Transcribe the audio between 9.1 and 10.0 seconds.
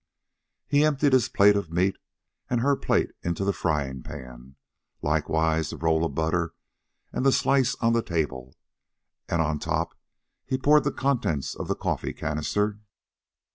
and on top